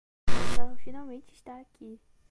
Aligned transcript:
O 0.27 0.55
carro 0.57 0.75
finalmente 0.77 1.31
está 1.35 1.59
aqui. 1.59 2.01